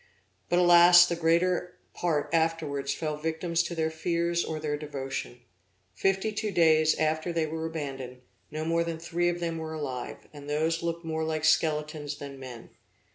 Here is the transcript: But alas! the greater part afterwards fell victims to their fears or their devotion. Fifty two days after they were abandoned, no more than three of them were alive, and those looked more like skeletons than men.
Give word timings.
But 0.49 0.57
alas! 0.57 1.05
the 1.05 1.15
greater 1.15 1.77
part 1.93 2.31
afterwards 2.33 2.91
fell 2.91 3.17
victims 3.17 3.61
to 3.61 3.75
their 3.75 3.91
fears 3.91 4.43
or 4.43 4.59
their 4.59 4.75
devotion. 4.75 5.41
Fifty 5.93 6.31
two 6.31 6.49
days 6.49 6.95
after 6.95 7.31
they 7.31 7.45
were 7.45 7.67
abandoned, 7.67 8.21
no 8.49 8.65
more 8.65 8.83
than 8.83 8.97
three 8.97 9.29
of 9.29 9.39
them 9.39 9.59
were 9.59 9.73
alive, 9.73 10.27
and 10.33 10.49
those 10.49 10.81
looked 10.81 11.05
more 11.05 11.23
like 11.23 11.45
skeletons 11.45 12.17
than 12.17 12.39
men. 12.39 12.71